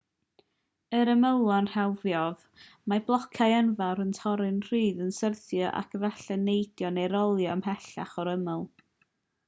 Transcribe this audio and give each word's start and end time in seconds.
ar 0.99 1.09
ymylon 1.13 1.67
rhewlifoedd 1.73 2.47
mae 2.93 3.03
blociau 3.09 3.53
enfawr 3.59 4.01
yn 4.05 4.15
torri'n 4.21 4.57
rhydd 4.69 5.03
yn 5.07 5.13
syrthio 5.19 5.69
ac 5.83 5.95
efallai'n 5.99 6.45
neidio 6.49 6.93
neu 6.97 7.13
rolio 7.17 7.55
ymhellach 7.59 8.17
o'r 8.25 8.33
ymyl 8.37 8.67